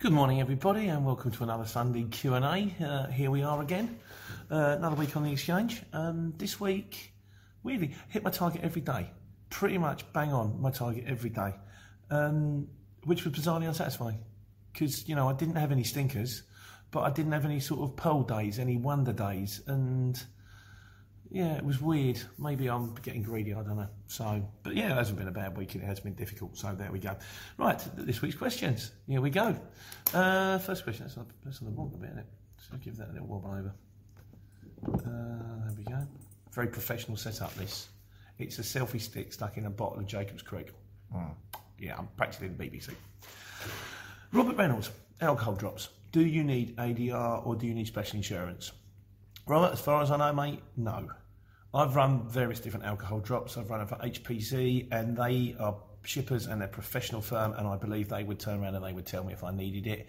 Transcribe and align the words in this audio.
Good 0.00 0.12
morning, 0.12 0.40
everybody, 0.40 0.86
and 0.86 1.04
welcome 1.04 1.32
to 1.32 1.42
another 1.42 1.64
Sunday 1.64 2.04
Q 2.04 2.34
and 2.34 2.44
A. 2.44 2.84
Uh, 2.84 3.06
here 3.08 3.32
we 3.32 3.42
are 3.42 3.60
again, 3.60 3.98
uh, 4.48 4.76
another 4.78 4.94
week 4.94 5.16
on 5.16 5.24
the 5.24 5.32
exchange. 5.32 5.82
Um, 5.92 6.34
this 6.36 6.60
week, 6.60 7.12
weirdly, 7.64 7.96
hit 8.08 8.22
my 8.22 8.30
target 8.30 8.60
every 8.62 8.80
day. 8.80 9.10
Pretty 9.50 9.76
much 9.76 10.10
bang 10.12 10.32
on 10.32 10.62
my 10.62 10.70
target 10.70 11.02
every 11.08 11.30
day, 11.30 11.52
um, 12.12 12.68
which 13.06 13.24
was 13.24 13.34
bizarrely 13.34 13.66
unsatisfying 13.66 14.20
because 14.72 15.08
you 15.08 15.16
know 15.16 15.28
I 15.28 15.32
didn't 15.32 15.56
have 15.56 15.72
any 15.72 15.82
stinkers, 15.82 16.44
but 16.92 17.00
I 17.00 17.10
didn't 17.10 17.32
have 17.32 17.44
any 17.44 17.58
sort 17.58 17.80
of 17.80 17.96
pearl 17.96 18.22
days, 18.22 18.60
any 18.60 18.76
wonder 18.76 19.12
days, 19.12 19.62
and 19.66 20.16
yeah, 21.30 21.56
it 21.56 21.64
was 21.64 21.80
weird. 21.80 22.20
Maybe 22.38 22.68
I'm 22.68 22.94
getting 23.02 23.22
greedy. 23.22 23.52
I 23.52 23.62
don't 23.62 23.76
know. 23.76 23.88
So, 24.06 24.46
but 24.62 24.74
yeah, 24.74 24.92
it 24.92 24.96
hasn't 24.96 25.18
been 25.18 25.28
a 25.28 25.32
bad 25.32 25.56
week. 25.56 25.74
It 25.74 25.82
has 25.82 26.00
been 26.00 26.14
difficult. 26.14 26.56
So 26.56 26.74
there 26.74 26.90
we 26.90 26.98
go. 26.98 27.16
Right, 27.58 27.82
this 27.96 28.22
week's 28.22 28.36
questions. 28.36 28.92
Here 29.06 29.20
we 29.20 29.30
go. 29.30 29.56
Uh, 30.14 30.58
first 30.58 30.84
question. 30.84 31.04
That's 31.04 31.18
on, 31.18 31.26
that's 31.44 31.60
on 31.60 31.66
the 31.66 31.72
wrong 31.72 31.92
a 31.94 31.98
bit, 31.98 32.10
isn't 32.10 32.18
it? 32.20 32.26
So 32.58 32.68
I'll 32.72 32.78
give 32.78 32.96
that 32.96 33.10
a 33.10 33.12
little 33.12 33.26
wobble 33.28 33.50
over. 33.50 33.74
Uh, 34.86 35.66
there 35.66 35.74
we 35.76 35.84
go. 35.84 36.06
Very 36.52 36.68
professional 36.68 37.16
setup. 37.16 37.54
This. 37.54 37.88
It's 38.38 38.58
a 38.58 38.62
selfie 38.62 39.00
stick 39.00 39.32
stuck 39.32 39.56
in 39.56 39.66
a 39.66 39.70
bottle 39.70 39.98
of 39.98 40.06
Jacob's 40.06 40.42
Creek. 40.42 40.72
Yeah, 41.78 41.96
I'm 41.98 42.08
practically 42.16 42.48
the 42.48 42.64
BBC. 42.64 42.90
Robert 44.32 44.56
Reynolds, 44.56 44.90
alcohol 45.20 45.54
drops. 45.54 45.88
Do 46.12 46.20
you 46.20 46.42
need 46.42 46.76
ADR 46.76 47.46
or 47.46 47.54
do 47.54 47.66
you 47.66 47.74
need 47.74 47.86
special 47.86 48.16
insurance? 48.16 48.72
Right, 49.48 49.72
as 49.72 49.80
far 49.80 50.02
as 50.02 50.10
I 50.10 50.18
know, 50.18 50.30
mate, 50.34 50.60
no. 50.76 51.08
I've 51.72 51.96
run 51.96 52.28
various 52.28 52.60
different 52.60 52.84
alcohol 52.84 53.20
drops. 53.20 53.56
I've 53.56 53.70
run 53.70 53.78
them 53.78 53.88
for 53.88 53.96
HPC, 53.96 54.88
and 54.92 55.16
they 55.16 55.56
are 55.58 55.74
shippers 56.08 56.46
and 56.46 56.60
they're 56.60 56.68
professional 56.68 57.20
firm, 57.20 57.52
and 57.52 57.66
I 57.66 57.76
believe 57.76 58.08
they 58.08 58.24
would 58.24 58.40
turn 58.40 58.62
around 58.62 58.74
and 58.74 58.84
they 58.84 58.92
would 58.92 59.06
tell 59.06 59.24
me 59.24 59.32
if 59.32 59.44
I 59.44 59.52
needed 59.52 59.86
it. 59.86 60.08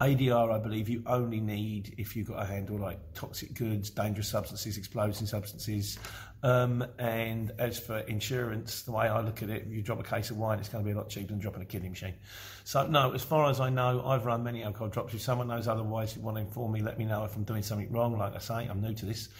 ADR, 0.00 0.52
I 0.52 0.58
believe 0.58 0.88
you 0.88 1.02
only 1.06 1.40
need 1.40 1.96
if 1.98 2.14
you've 2.14 2.28
got 2.28 2.40
a 2.40 2.46
handle 2.46 2.78
like 2.78 3.00
toxic 3.14 3.54
goods, 3.54 3.90
dangerous 3.90 4.28
substances, 4.28 4.78
explosive 4.78 5.28
substances. 5.28 5.98
Um, 6.44 6.86
and 7.00 7.50
as 7.58 7.80
for 7.80 7.98
insurance, 7.98 8.82
the 8.82 8.92
way 8.92 9.08
I 9.08 9.20
look 9.20 9.42
at 9.42 9.50
it, 9.50 9.64
if 9.66 9.72
you 9.72 9.82
drop 9.82 9.98
a 9.98 10.04
case 10.04 10.30
of 10.30 10.36
wine, 10.36 10.60
it's 10.60 10.68
going 10.68 10.84
to 10.84 10.88
be 10.88 10.92
a 10.92 10.96
lot 10.96 11.08
cheaper 11.08 11.28
than 11.28 11.40
dropping 11.40 11.62
a 11.62 11.64
kidney 11.64 11.88
machine. 11.88 12.14
So, 12.62 12.86
no, 12.86 13.10
as 13.10 13.24
far 13.24 13.50
as 13.50 13.58
I 13.58 13.70
know, 13.70 14.06
I've 14.06 14.24
run 14.24 14.44
many 14.44 14.62
alcohol 14.62 14.86
drops. 14.86 15.14
If 15.14 15.20
someone 15.20 15.48
knows 15.48 15.66
otherwise, 15.66 16.14
you 16.14 16.22
want 16.22 16.36
to 16.36 16.42
inform 16.42 16.70
me, 16.70 16.80
let 16.80 16.96
me 16.96 17.04
know 17.04 17.24
if 17.24 17.34
I'm 17.34 17.42
doing 17.42 17.64
something 17.64 17.90
wrong. 17.90 18.16
Like 18.16 18.36
I 18.36 18.38
say, 18.38 18.68
I'm 18.70 18.80
new 18.80 18.94
to 18.94 19.04
this. 19.04 19.30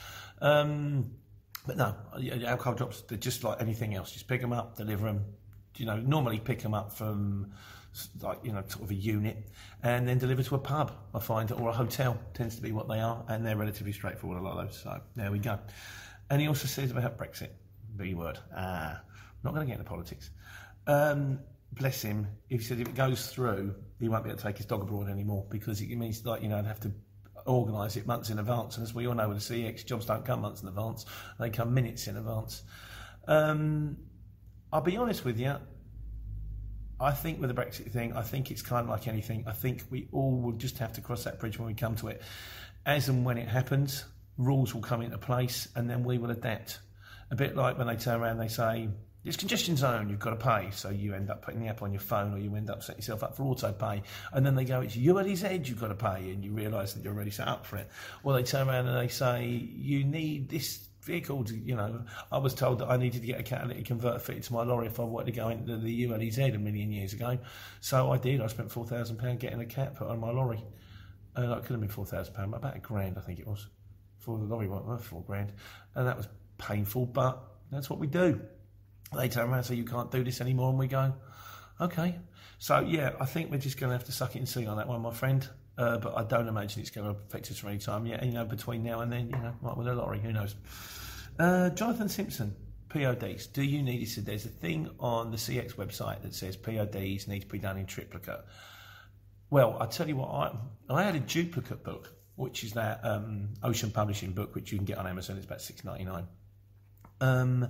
Um, 0.40 1.12
but 1.68 1.76
no, 1.76 1.94
alcohol 2.46 2.74
drops, 2.74 3.02
they're 3.02 3.16
just 3.16 3.44
like 3.44 3.60
anything 3.60 3.94
else. 3.94 4.10
Just 4.10 4.26
pick 4.26 4.40
them 4.40 4.52
up, 4.52 4.76
deliver 4.76 5.06
them. 5.06 5.24
You 5.78 5.86
know, 5.86 5.96
normally 5.96 6.38
pick 6.38 6.60
them 6.60 6.74
up 6.74 6.92
from 6.92 7.52
like, 8.20 8.38
you 8.44 8.52
know, 8.52 8.62
sort 8.68 8.84
of 8.84 8.90
a 8.90 8.94
unit 8.94 9.48
and 9.82 10.06
then 10.06 10.18
deliver 10.18 10.42
to 10.42 10.54
a 10.54 10.58
pub, 10.58 10.92
I 11.14 11.20
find, 11.20 11.50
or 11.52 11.70
a 11.70 11.72
hotel 11.72 12.18
tends 12.34 12.56
to 12.56 12.62
be 12.62 12.72
what 12.72 12.88
they 12.88 13.00
are. 13.00 13.24
And 13.28 13.44
they're 13.44 13.56
relatively 13.56 13.92
straightforward, 13.92 14.38
a 14.38 14.42
lot 14.42 14.58
of 14.58 14.66
those. 14.66 14.80
So 14.80 15.00
there 15.16 15.30
we 15.32 15.38
go. 15.38 15.58
And 16.30 16.40
he 16.40 16.48
also 16.48 16.66
says 16.66 16.90
about 16.90 17.18
Brexit, 17.18 17.50
B 17.96 18.14
word. 18.14 18.38
Ah, 18.54 19.00
not 19.42 19.54
going 19.54 19.66
to 19.66 19.70
get 19.70 19.78
into 19.78 19.88
politics. 19.88 20.30
Um, 20.86 21.40
bless 21.72 22.02
him. 22.02 22.26
If 22.50 22.60
he 22.60 22.66
said 22.66 22.80
if 22.80 22.88
it 22.88 22.94
goes 22.94 23.28
through, 23.28 23.74
he 24.00 24.08
won't 24.08 24.24
be 24.24 24.30
able 24.30 24.38
to 24.38 24.44
take 24.44 24.56
his 24.56 24.66
dog 24.66 24.82
abroad 24.82 25.08
anymore 25.08 25.46
because 25.48 25.80
it 25.80 25.88
means 25.96 26.24
like 26.24 26.42
you 26.42 26.48
know 26.48 26.60
they 26.60 26.68
have 26.68 26.80
to 26.80 26.92
organise 27.46 27.96
it 27.96 28.06
months 28.06 28.30
in 28.30 28.38
advance. 28.38 28.76
And 28.76 28.86
as 28.86 28.94
we 28.94 29.06
all 29.06 29.14
know 29.14 29.28
with 29.28 29.46
the 29.46 29.54
CX, 29.54 29.84
jobs 29.86 30.06
don't 30.06 30.24
come 30.24 30.40
months 30.40 30.62
in 30.62 30.68
advance; 30.68 31.06
they 31.38 31.50
come 31.50 31.72
minutes 31.74 32.06
in 32.08 32.16
advance. 32.16 32.62
Um, 33.26 33.96
I'll 34.72 34.80
be 34.80 34.96
honest 34.96 35.24
with 35.24 35.38
you. 35.38 35.56
I 37.00 37.12
think 37.12 37.40
with 37.40 37.54
the 37.54 37.60
Brexit 37.60 37.90
thing, 37.90 38.12
I 38.12 38.22
think 38.22 38.50
it's 38.50 38.62
kind 38.62 38.82
of 38.82 38.90
like 38.90 39.06
anything. 39.06 39.44
I 39.46 39.52
think 39.52 39.84
we 39.88 40.08
all 40.12 40.40
will 40.40 40.52
just 40.52 40.78
have 40.78 40.92
to 40.94 41.00
cross 41.00 41.24
that 41.24 41.38
bridge 41.38 41.58
when 41.58 41.68
we 41.68 41.74
come 41.74 41.94
to 41.96 42.08
it. 42.08 42.22
As 42.84 43.08
and 43.08 43.24
when 43.24 43.38
it 43.38 43.48
happens, 43.48 44.04
rules 44.36 44.74
will 44.74 44.82
come 44.82 45.02
into 45.02 45.16
place 45.18 45.68
and 45.76 45.88
then 45.88 46.02
we 46.04 46.18
will 46.18 46.30
adapt. 46.30 46.80
A 47.30 47.36
bit 47.36 47.56
like 47.56 47.78
when 47.78 47.86
they 47.86 47.96
turn 47.96 48.20
around, 48.20 48.32
and 48.32 48.40
they 48.40 48.48
say, 48.48 48.88
it's 49.24 49.36
congestion 49.36 49.76
zone, 49.76 50.08
you've 50.08 50.18
got 50.18 50.30
to 50.30 50.36
pay. 50.36 50.70
So 50.72 50.88
you 50.90 51.14
end 51.14 51.30
up 51.30 51.42
putting 51.42 51.60
the 51.60 51.68
app 51.68 51.82
on 51.82 51.92
your 51.92 52.00
phone 52.00 52.32
or 52.32 52.38
you 52.38 52.54
end 52.54 52.70
up 52.70 52.82
setting 52.82 52.98
yourself 52.98 53.22
up 53.22 53.36
for 53.36 53.44
auto 53.44 53.72
pay. 53.72 54.02
And 54.32 54.44
then 54.44 54.54
they 54.54 54.64
go, 54.64 54.80
it's 54.80 54.96
ULEZ 54.96 55.68
you've 55.68 55.80
got 55.80 55.88
to 55.88 55.94
pay. 55.94 56.30
And 56.30 56.44
you 56.44 56.52
realise 56.52 56.94
that 56.94 57.04
you're 57.04 57.14
already 57.14 57.30
set 57.30 57.46
up 57.46 57.66
for 57.66 57.76
it. 57.76 57.88
Or 58.22 58.32
they 58.32 58.42
turn 58.42 58.68
around 58.68 58.86
and 58.86 58.98
they 58.98 59.08
say, 59.08 59.44
you 59.44 60.04
need 60.04 60.48
this 60.48 60.88
vehicle 61.08 61.44
you 61.50 61.74
know, 61.74 62.04
I 62.30 62.38
was 62.38 62.54
told 62.54 62.78
that 62.80 62.88
I 62.88 62.98
needed 62.98 63.22
to 63.22 63.26
get 63.26 63.40
a 63.40 63.42
catalytic 63.42 63.86
converter 63.86 64.18
fitted 64.18 64.42
to 64.44 64.52
my 64.52 64.62
lorry 64.62 64.86
if 64.86 65.00
I 65.00 65.04
wanted 65.04 65.32
to 65.32 65.40
go 65.40 65.48
into 65.48 65.76
the 65.78 66.04
ULEZ 66.04 66.54
a 66.54 66.58
million 66.58 66.92
years 66.92 67.14
ago. 67.14 67.38
So 67.80 68.12
I 68.12 68.18
did. 68.18 68.42
I 68.42 68.46
spent 68.46 68.68
£4,000 68.68 69.38
getting 69.38 69.60
a 69.60 69.66
cat 69.66 69.96
put 69.96 70.08
on 70.08 70.20
my 70.20 70.30
lorry. 70.30 70.62
Uh, 71.34 71.46
that 71.46 71.64
could 71.64 71.72
have 71.72 71.80
been 71.80 71.88
£4,000, 71.88 72.34
but 72.34 72.56
about 72.58 72.76
a 72.76 72.80
grand, 72.80 73.16
I 73.16 73.22
think 73.22 73.38
it 73.38 73.46
was. 73.46 73.66
For 74.18 74.36
the 74.38 74.44
lorry 74.44 74.68
went 74.68 74.84
worth 74.84 75.04
four 75.04 75.22
grand. 75.22 75.52
And 75.94 76.06
that 76.06 76.16
was 76.16 76.28
painful, 76.58 77.06
but 77.06 77.42
that's 77.70 77.88
what 77.88 77.98
we 77.98 78.06
do. 78.06 78.40
They 79.16 79.28
turn 79.28 79.48
around 79.48 79.58
and 79.58 79.66
say, 79.66 79.76
you 79.76 79.84
can't 79.84 80.10
do 80.10 80.22
this 80.22 80.40
anymore. 80.42 80.68
And 80.70 80.78
we 80.78 80.88
go, 80.88 81.14
okay. 81.80 82.18
So, 82.58 82.80
yeah, 82.80 83.12
I 83.20 83.24
think 83.24 83.50
we're 83.50 83.58
just 83.58 83.78
going 83.78 83.90
to 83.90 83.96
have 83.96 84.06
to 84.06 84.12
suck 84.12 84.34
it 84.34 84.38
and 84.38 84.48
see 84.48 84.66
on 84.66 84.76
that 84.78 84.88
one, 84.88 85.00
my 85.00 85.12
friend. 85.12 85.46
Uh, 85.76 85.96
but 85.98 86.18
I 86.18 86.24
don't 86.24 86.48
imagine 86.48 86.80
it's 86.80 86.90
going 86.90 87.12
to 87.12 87.20
affect 87.20 87.50
us 87.52 87.58
for 87.58 87.68
any 87.68 87.78
time 87.78 88.04
yet. 88.04 88.24
You 88.24 88.32
know, 88.32 88.44
between 88.44 88.82
now 88.82 89.00
and 89.00 89.12
then, 89.12 89.30
you 89.30 89.36
know, 89.36 89.54
like 89.62 89.76
with 89.76 89.86
a 89.86 89.94
lottery, 89.94 90.20
who 90.20 90.32
knows? 90.32 90.56
Uh, 91.38 91.70
Jonathan 91.70 92.08
Simpson, 92.08 92.56
PODs. 92.88 93.46
Do 93.46 93.62
you 93.62 93.82
need 93.82 94.02
it? 94.02 94.08
So 94.08 94.20
there's 94.20 94.44
a 94.44 94.48
thing 94.48 94.90
on 94.98 95.30
the 95.30 95.36
CX 95.36 95.76
website 95.76 96.22
that 96.22 96.34
says 96.34 96.56
PODs 96.56 97.28
need 97.28 97.40
to 97.40 97.46
be 97.46 97.60
done 97.60 97.76
in 97.76 97.86
triplicate. 97.86 98.44
Well, 99.50 99.76
I 99.80 99.86
tell 99.86 100.08
you 100.08 100.16
what, 100.16 100.28
I 100.28 100.56
I 100.90 101.04
had 101.04 101.14
a 101.14 101.20
duplicate 101.20 101.84
book, 101.84 102.12
which 102.34 102.64
is 102.64 102.72
that 102.72 103.00
um, 103.04 103.50
Ocean 103.62 103.90
Publishing 103.90 104.32
book, 104.32 104.54
which 104.54 104.72
you 104.72 104.78
can 104.78 104.84
get 104.84 104.98
on 104.98 105.06
Amazon. 105.06 105.36
It's 105.36 105.46
about 105.46 105.62
six 105.62 105.84
ninety 105.84 106.04
nine. 106.04 106.26
Um, 107.20 107.68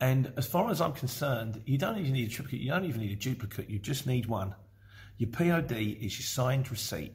and 0.00 0.32
as 0.36 0.46
far 0.46 0.70
as 0.70 0.80
I'm 0.80 0.92
concerned, 0.92 1.62
you 1.66 1.78
don't 1.78 1.98
even 1.98 2.12
need 2.12 2.28
a 2.28 2.30
triplicate. 2.30 2.60
You 2.60 2.70
don't 2.70 2.84
even 2.84 3.00
need 3.00 3.12
a 3.12 3.16
duplicate. 3.16 3.68
You 3.68 3.78
just 3.78 4.06
need 4.06 4.26
one. 4.26 4.54
Your 5.18 5.30
POD 5.30 5.72
is 5.72 6.18
your 6.18 6.24
signed 6.24 6.70
receipt, 6.70 7.12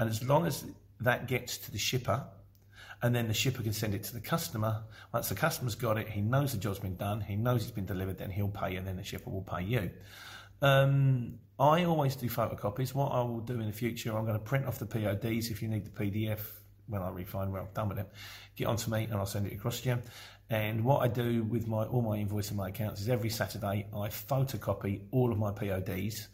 and 0.00 0.10
as 0.10 0.24
long 0.24 0.46
as 0.46 0.64
that 1.00 1.28
gets 1.28 1.58
to 1.58 1.70
the 1.70 1.78
shipper, 1.78 2.24
and 3.02 3.14
then 3.14 3.28
the 3.28 3.34
shipper 3.34 3.62
can 3.62 3.72
send 3.72 3.94
it 3.94 4.02
to 4.04 4.14
the 4.14 4.20
customer. 4.20 4.82
Once 5.12 5.28
the 5.28 5.36
customer's 5.36 5.76
got 5.76 5.98
it, 5.98 6.08
he 6.08 6.20
knows 6.20 6.52
the 6.52 6.58
job's 6.58 6.80
been 6.80 6.96
done, 6.96 7.20
he 7.20 7.36
knows 7.36 7.62
it's 7.62 7.70
been 7.70 7.86
delivered, 7.86 8.18
then 8.18 8.30
he'll 8.30 8.48
pay, 8.48 8.74
and 8.74 8.86
then 8.86 8.96
the 8.96 9.04
shipper 9.04 9.30
will 9.30 9.42
pay 9.42 9.62
you. 9.62 9.90
Um, 10.60 11.38
I 11.60 11.84
always 11.84 12.16
do 12.16 12.28
photocopies. 12.28 12.94
What 12.94 13.12
I 13.12 13.22
will 13.22 13.40
do 13.40 13.60
in 13.60 13.66
the 13.66 13.72
future, 13.72 14.16
I'm 14.16 14.24
going 14.24 14.38
to 14.38 14.44
print 14.44 14.66
off 14.66 14.80
the 14.80 14.86
PODs 14.86 15.50
if 15.50 15.62
you 15.62 15.68
need 15.68 15.84
the 15.84 15.90
PDF 15.90 16.40
when 16.88 17.02
I 17.02 17.10
refine 17.10 17.52
where 17.52 17.62
I've 17.62 17.74
done 17.74 17.88
with 17.88 17.98
it. 17.98 18.08
Get 18.56 18.66
onto 18.66 18.90
me 18.90 19.04
and 19.04 19.14
I'll 19.14 19.26
send 19.26 19.46
it 19.46 19.52
across 19.52 19.80
to 19.82 19.88
you. 19.90 20.02
And 20.50 20.84
what 20.84 21.02
I 21.02 21.08
do 21.08 21.42
with 21.44 21.66
my 21.66 21.84
all 21.84 22.00
my 22.02 22.16
invoice 22.16 22.48
and 22.48 22.56
my 22.56 22.68
accounts 22.68 23.00
is 23.00 23.08
every 23.08 23.28
Saturday 23.28 23.86
I 23.94 24.08
photocopy 24.08 25.02
all 25.10 25.30
of 25.30 25.38
my 25.38 25.52
PODs, 25.52 26.28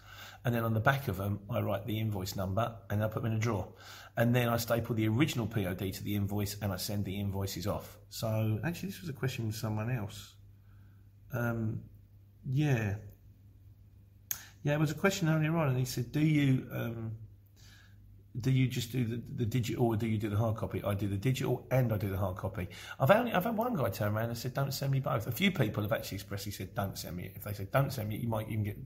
and 0.45 0.55
then 0.55 0.62
on 0.62 0.73
the 0.73 0.81
back 0.81 1.09
of 1.09 1.17
them 1.17 1.41
I 1.51 1.61
write 1.61 1.85
the 1.87 1.99
invoice 1.99 2.37
number 2.37 2.77
and 2.91 3.03
I 3.03 3.09
put 3.09 3.23
them 3.23 3.33
in 3.33 3.39
a 3.39 3.41
drawer, 3.41 3.73
and 4.17 4.35
then 4.35 4.49
I 4.49 4.56
staple 4.59 4.95
the 4.95 5.09
original 5.09 5.49
POD 5.49 5.93
to 5.95 6.05
the 6.05 6.15
invoice 6.15 6.56
and 6.62 6.73
I 6.73 6.77
send 6.77 7.05
the 7.05 7.19
invoices 7.19 7.67
off. 7.67 7.99
So 8.09 8.61
actually, 8.62 8.91
this 8.91 9.01
was 9.01 9.11
a 9.11 9.15
question 9.15 9.47
from 9.47 9.53
someone 9.53 9.91
else. 9.91 10.35
Um, 11.33 11.83
yeah, 12.47 12.95
Yeah, 14.62 14.75
it 14.75 14.81
was 14.81 14.91
a 14.91 14.95
question 14.95 15.29
earlier 15.29 15.55
on, 15.56 15.69
and 15.69 15.79
he 15.79 15.85
said, 15.85 16.11
"Do 16.11 16.21
you 16.21 16.67
um, 16.73 17.12
do 18.41 18.51
you 18.51 18.67
just 18.67 18.91
do 18.91 19.05
the, 19.05 19.23
the 19.37 19.47
digital, 19.47 19.87
or 19.87 19.97
do 19.97 20.07
you 20.07 20.19
do 20.19 20.29
the 20.29 20.37
hard 20.37 20.57
copy?" 20.57 20.83
I 20.83 20.95
do 20.95 21.09
the 21.09 21.17
digital, 21.17 21.67
and 21.71 21.93
I 21.93 21.97
do 21.97 22.09
the 22.09 22.17
hard 22.17 22.37
copy. 22.37 22.69
I've 22.99 23.11
only 23.11 23.33
I've 23.33 23.45
had 23.45 23.57
one 23.57 23.75
guy 23.75 23.91
turn 23.91 24.15
around 24.15 24.29
and 24.31 24.39
said, 24.39 24.55
"Don't 24.55 24.73
send 24.73 24.93
me 24.93 25.01
both." 25.01 25.27
A 25.27 25.33
few 25.33 25.51
people 25.53 25.83
have 25.83 25.93
actually 25.93 26.17
expressly 26.17 26.53
said, 26.53 26.75
"Don't 26.75 26.99
send 26.99 27.17
me 27.17 27.25
it." 27.25 27.33
If 27.37 27.45
they 27.45 27.53
say, 27.53 27.67
"Don't 27.73 27.93
send 27.93 28.09
me," 28.09 28.17
it, 28.17 28.23
you 28.23 28.29
might 28.29 28.49
even 28.49 28.65
get 28.65 28.79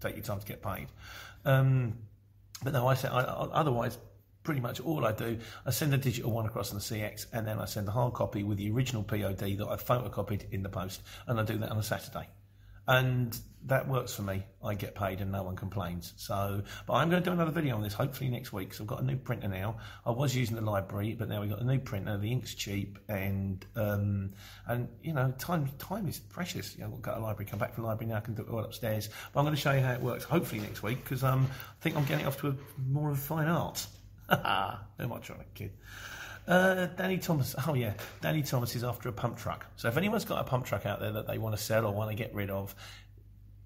take 0.00 0.16
your 0.16 0.24
time 0.24 0.40
to 0.40 0.46
get 0.46 0.62
paid. 0.62 0.88
Um, 1.44 1.98
but 2.62 2.72
no, 2.72 2.86
I 2.86 2.94
said 2.94 3.10
I, 3.10 3.20
I, 3.20 3.46
otherwise. 3.52 3.98
Pretty 4.42 4.62
much 4.62 4.80
all 4.80 5.04
I 5.04 5.12
do, 5.12 5.38
I 5.66 5.70
send 5.70 5.92
the 5.92 5.98
digital 5.98 6.32
one 6.32 6.46
across 6.46 6.70
on 6.70 6.78
the 6.78 6.82
CX, 6.82 7.26
and 7.34 7.46
then 7.46 7.58
I 7.58 7.66
send 7.66 7.86
the 7.86 7.92
hard 7.92 8.14
copy 8.14 8.42
with 8.42 8.56
the 8.56 8.70
original 8.70 9.02
POD 9.02 9.38
that 9.58 9.66
I've 9.68 9.84
photocopied 9.84 10.50
in 10.50 10.62
the 10.62 10.68
post, 10.70 11.02
and 11.26 11.38
I 11.38 11.42
do 11.42 11.58
that 11.58 11.70
on 11.70 11.76
a 11.76 11.82
Saturday 11.82 12.26
and 12.90 13.38
that 13.66 13.86
works 13.86 14.12
for 14.12 14.22
me. 14.22 14.42
I 14.64 14.74
get 14.74 14.96
paid 14.96 15.20
and 15.20 15.30
no 15.30 15.44
one 15.44 15.54
complains. 15.54 16.12
So, 16.16 16.62
but 16.86 16.94
I'm 16.94 17.08
going 17.08 17.22
to 17.22 17.30
do 17.30 17.32
another 17.32 17.52
video 17.52 17.76
on 17.76 17.82
this 17.82 17.94
hopefully 17.94 18.28
next 18.28 18.52
week. 18.52 18.74
So 18.74 18.82
I've 18.82 18.88
got 18.88 19.00
a 19.00 19.04
new 19.04 19.16
printer 19.16 19.46
now. 19.46 19.76
I 20.04 20.10
was 20.10 20.34
using 20.34 20.56
the 20.56 20.62
library, 20.62 21.14
but 21.16 21.28
now 21.28 21.40
we've 21.40 21.50
got 21.50 21.60
a 21.60 21.64
new 21.64 21.78
printer. 21.78 22.18
The 22.18 22.32
ink's 22.32 22.52
cheap, 22.52 22.98
and 23.08 23.64
um, 23.76 24.32
and 24.66 24.88
you 25.04 25.12
know, 25.12 25.32
time 25.38 25.70
time 25.78 26.08
is 26.08 26.18
precious. 26.18 26.74
You 26.76 26.82
know, 26.82 26.92
I've 26.94 27.02
got 27.02 27.18
a 27.18 27.20
library. 27.20 27.48
Come 27.48 27.60
back 27.60 27.74
from 27.74 27.84
the 27.84 27.88
library 27.88 28.10
now. 28.10 28.16
I 28.16 28.20
can 28.20 28.34
do 28.34 28.42
it 28.42 28.48
all 28.48 28.64
upstairs. 28.64 29.08
But 29.32 29.38
I'm 29.40 29.46
going 29.46 29.54
to 29.54 29.60
show 29.60 29.72
you 29.72 29.82
how 29.82 29.92
it 29.92 30.00
works. 30.00 30.24
Hopefully 30.24 30.60
next 30.60 30.82
week 30.82 31.04
because 31.04 31.22
um, 31.22 31.46
I 31.48 31.82
think 31.82 31.96
I'm 31.96 32.04
getting 32.06 32.26
off 32.26 32.40
to 32.40 32.48
a, 32.48 32.54
more 32.88 33.10
of 33.10 33.20
fine 33.20 33.46
art. 33.46 33.86
Who 34.30 34.34
am 34.36 35.12
I 35.12 35.18
trying 35.18 35.40
to 35.40 35.44
kid? 35.54 35.72
Uh, 36.46 36.86
Danny 36.96 37.18
Thomas. 37.18 37.54
Oh 37.66 37.74
yeah, 37.74 37.94
Danny 38.20 38.42
Thomas 38.42 38.74
is 38.74 38.84
after 38.84 39.08
a 39.08 39.12
pump 39.12 39.36
truck. 39.36 39.66
So 39.76 39.88
if 39.88 39.96
anyone's 39.96 40.24
got 40.24 40.40
a 40.40 40.44
pump 40.44 40.66
truck 40.66 40.86
out 40.86 41.00
there 41.00 41.12
that 41.12 41.26
they 41.26 41.38
want 41.38 41.56
to 41.56 41.62
sell 41.62 41.86
or 41.86 41.92
want 41.92 42.10
to 42.10 42.16
get 42.16 42.34
rid 42.34 42.50
of, 42.50 42.74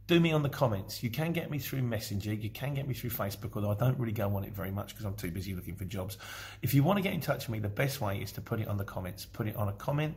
do 0.06 0.20
me 0.20 0.32
on 0.32 0.42
the 0.42 0.50
comments. 0.50 1.02
You 1.02 1.10
can 1.10 1.32
get 1.32 1.50
me 1.50 1.58
through 1.58 1.82
Messenger. 1.82 2.34
You 2.34 2.50
can 2.50 2.74
get 2.74 2.86
me 2.86 2.94
through 2.94 3.10
Facebook, 3.10 3.52
although 3.54 3.70
I 3.70 3.74
don't 3.74 3.98
really 3.98 4.12
go 4.12 4.36
on 4.36 4.44
it 4.44 4.52
very 4.52 4.70
much 4.70 4.90
because 4.90 5.06
I'm 5.06 5.14
too 5.14 5.30
busy 5.30 5.54
looking 5.54 5.76
for 5.76 5.86
jobs. 5.86 6.18
If 6.60 6.74
you 6.74 6.82
want 6.82 6.98
to 6.98 7.02
get 7.02 7.14
in 7.14 7.20
touch 7.20 7.48
with 7.48 7.54
me, 7.54 7.58
the 7.60 7.68
best 7.70 8.00
way 8.00 8.18
is 8.18 8.32
to 8.32 8.42
put 8.42 8.60
it 8.60 8.68
on 8.68 8.76
the 8.76 8.84
comments. 8.84 9.24
Put 9.24 9.46
it 9.46 9.56
on 9.56 9.68
a 9.68 9.72
comment 9.72 10.14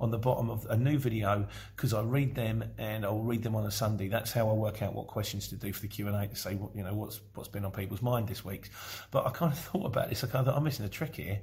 on 0.00 0.10
the 0.10 0.18
bottom 0.18 0.50
of 0.50 0.66
a 0.70 0.76
new 0.76 0.98
video 0.98 1.46
because 1.74 1.92
I 1.92 2.02
read 2.02 2.34
them 2.36 2.64
and 2.78 3.04
I'll 3.04 3.22
read 3.22 3.42
them 3.42 3.56
on 3.56 3.66
a 3.66 3.70
Sunday. 3.72 4.06
That's 4.06 4.30
how 4.30 4.48
I 4.48 4.52
work 4.52 4.82
out 4.82 4.94
what 4.94 5.08
questions 5.08 5.48
to 5.48 5.56
do 5.56 5.72
for 5.72 5.80
the 5.80 5.88
Q 5.88 6.06
and 6.06 6.16
A 6.16 6.28
to 6.28 6.36
say 6.36 6.54
what 6.54 6.74
you 6.76 6.84
know 6.84 6.94
what's 6.94 7.20
what's 7.34 7.48
been 7.48 7.64
on 7.64 7.72
people's 7.72 8.02
mind 8.02 8.28
this 8.28 8.44
week. 8.44 8.70
But 9.10 9.26
I 9.26 9.30
kind 9.30 9.52
of 9.52 9.58
thought 9.70 9.86
about 9.86 10.10
this. 10.10 10.22
I 10.22 10.28
kind 10.28 10.46
of 10.46 10.52
thought 10.52 10.58
I'm 10.58 10.64
missing 10.64 10.86
a 10.86 10.88
trick 10.88 11.16
here. 11.16 11.40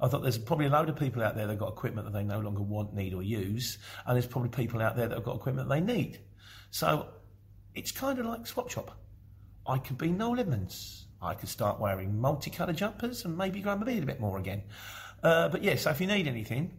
I 0.00 0.08
thought 0.08 0.22
there's 0.22 0.38
probably 0.38 0.66
a 0.66 0.70
load 0.70 0.88
of 0.88 0.96
people 0.96 1.22
out 1.22 1.34
there 1.36 1.46
that 1.46 1.52
have 1.52 1.60
got 1.60 1.68
equipment 1.68 2.06
that 2.06 2.12
they 2.16 2.24
no 2.24 2.40
longer 2.40 2.62
want, 2.62 2.94
need, 2.94 3.14
or 3.14 3.22
use, 3.22 3.78
and 4.06 4.16
there's 4.16 4.26
probably 4.26 4.50
people 4.50 4.80
out 4.80 4.96
there 4.96 5.08
that 5.08 5.14
have 5.14 5.24
got 5.24 5.36
equipment 5.36 5.68
they 5.68 5.80
need. 5.80 6.20
So 6.70 7.08
it's 7.74 7.92
kind 7.92 8.18
of 8.18 8.26
like 8.26 8.46
swap 8.46 8.70
shop. 8.70 8.96
I 9.66 9.78
could 9.78 9.98
be 9.98 10.10
Noel 10.10 10.40
Edmonds. 10.40 11.06
I 11.22 11.34
could 11.34 11.48
start 11.48 11.78
wearing 11.78 12.14
multicolour 12.14 12.74
jumpers 12.74 13.24
and 13.24 13.36
maybe 13.36 13.60
grow 13.60 13.76
my 13.76 13.84
beard 13.84 14.02
a 14.02 14.06
bit 14.06 14.20
more 14.20 14.38
again. 14.38 14.62
Uh, 15.22 15.48
but 15.48 15.62
yeah, 15.62 15.76
so 15.76 15.90
if 15.90 16.00
you 16.00 16.06
need 16.06 16.26
anything, 16.26 16.72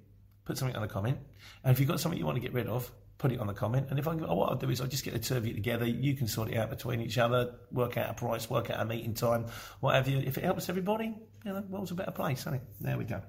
put 0.45 0.57
something 0.57 0.75
on 0.75 0.81
the 0.81 0.87
comment. 0.87 1.19
And 1.63 1.71
if 1.71 1.79
you've 1.79 1.89
got 1.89 1.99
something 1.99 2.17
you 2.17 2.25
want 2.25 2.37
to 2.37 2.41
get 2.41 2.53
rid 2.53 2.67
of, 2.67 2.91
put 3.19 3.31
it 3.31 3.39
on 3.39 3.45
the 3.45 3.53
comment. 3.53 3.87
And 3.91 3.99
if 3.99 4.07
I, 4.07 4.13
oh, 4.13 4.33
what 4.33 4.49
I'll 4.49 4.55
do 4.55 4.69
is 4.69 4.81
I'll 4.81 4.87
just 4.87 5.03
get 5.03 5.13
the 5.13 5.19
two 5.19 5.37
of 5.37 5.45
you 5.45 5.53
together. 5.53 5.85
You 5.85 6.15
can 6.15 6.27
sort 6.27 6.49
it 6.49 6.57
out 6.57 6.71
between 6.71 7.01
each 7.01 7.19
other, 7.19 7.53
work 7.71 7.97
out 7.97 8.09
a 8.09 8.13
price, 8.15 8.49
work 8.49 8.71
out 8.71 8.79
a 8.79 8.85
meeting 8.85 9.13
time, 9.13 9.45
whatever. 9.79 10.09
You, 10.09 10.19
if 10.25 10.39
it 10.39 10.43
helps 10.43 10.69
everybody, 10.69 11.15
you 11.45 11.53
know, 11.53 11.63
world's 11.69 11.91
a 11.91 11.95
better 11.95 12.11
place, 12.11 12.41
isn't 12.41 12.55
it? 12.55 12.61
There 12.79 12.97
we 12.97 13.05
go. 13.05 13.21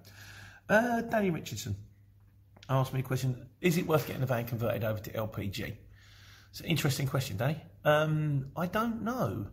Uh, 0.69 1.03
Danny 1.03 1.31
Richardson 1.31 1.77
asked 2.69 2.93
me 2.93 3.01
a 3.01 3.03
question: 3.03 3.49
Is 3.61 3.79
it 3.79 3.87
worth 3.87 4.07
getting 4.07 4.21
the 4.21 4.27
van 4.27 4.47
converted 4.47 4.85
over 4.85 5.01
to 5.01 5.11
LPG? 5.11 5.77
It's 6.51 6.61
an 6.61 6.67
interesting 6.67 7.07
question, 7.07 7.37
Danny. 7.37 7.61
Um, 7.85 8.51
I 8.57 8.67
don't 8.67 9.03
know. 9.03 9.47